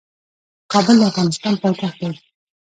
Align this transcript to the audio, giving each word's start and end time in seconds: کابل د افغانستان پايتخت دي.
کابل 0.71 0.95
د 0.99 1.03
افغانستان 1.11 1.53
پايتخت 1.61 1.97
دي. 2.01 2.09